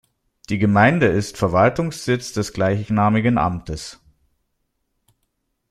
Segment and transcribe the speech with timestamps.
[0.49, 3.99] Die Gemeinde ist Verwaltungssitz des gleichnamigen Amtes.